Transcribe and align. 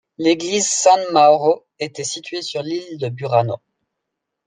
L'église 0.17 0.67
San 0.67 0.99
Mauro 1.13 1.63
était 1.77 2.03
située 2.03 2.41
sur 2.41 2.63
l'île 2.63 2.97
de 2.97 3.07
Burano. 3.09 3.57